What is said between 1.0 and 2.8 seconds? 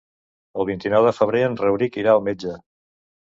de febrer en Rauric irà al metge.